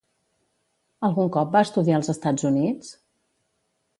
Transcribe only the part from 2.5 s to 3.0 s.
Units?